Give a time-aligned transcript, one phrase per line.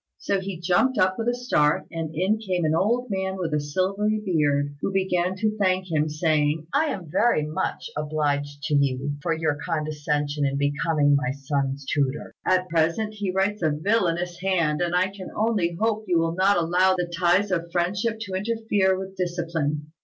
[0.17, 3.59] So he jumped up with a start, and in came an old man with a
[3.59, 9.13] silvery beard, who began to thank him, saying, "I am very much obliged to you
[9.21, 12.33] for your condescension in becoming my son's tutor.
[12.47, 16.57] At present he writes a villainous hand; and I can only hope you will not
[16.57, 19.91] allow the ties of friendship to interfere with discipline."